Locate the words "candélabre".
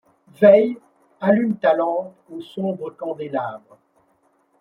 2.97-3.77